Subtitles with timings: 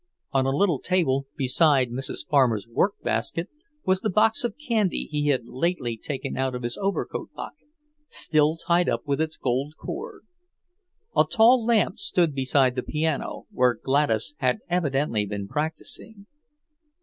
[0.31, 2.27] On a little table, beside Mrs.
[2.27, 3.49] Farmer's workbasket,
[3.85, 7.67] was the box of candy he had lately taken out of his overcoat pocket,
[8.07, 10.23] still tied up with its gold cord.
[11.15, 16.25] A tall lamp stood beside the piano, where Gladys had evidently been practising.